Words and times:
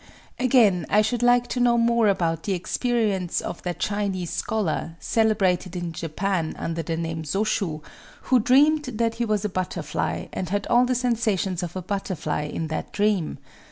Again, 0.39 0.87
I 0.89 1.03
should 1.03 1.21
like 1.21 1.45
to 1.49 1.59
know 1.59 1.77
more 1.77 2.07
about 2.07 2.41
the 2.41 2.53
experience 2.53 3.39
of 3.39 3.61
that 3.61 3.77
Chinese 3.77 4.31
scholar, 4.31 4.95
celebrated 4.99 5.75
in 5.75 5.91
Japan 5.91 6.55
under 6.57 6.81
the 6.81 6.97
name 6.97 7.21
Sōshū, 7.21 7.83
who 8.23 8.39
dreamed 8.39 8.85
that 8.97 9.13
he 9.21 9.25
was 9.25 9.45
a 9.45 9.47
butterfly, 9.49 10.25
and 10.33 10.49
had 10.49 10.65
all 10.71 10.85
the 10.85 10.95
sensations 10.95 11.61
of 11.61 11.75
a 11.75 11.83
butterfly 11.83 12.45
in 12.45 12.65
that 12.69 12.91
dream. 12.91 13.37